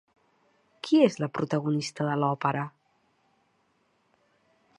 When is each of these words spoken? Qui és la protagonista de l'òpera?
Qui 0.87 1.01
és 1.09 1.17
la 1.23 1.29
protagonista 1.39 2.09
de 2.09 2.17
l'òpera? 2.23 2.67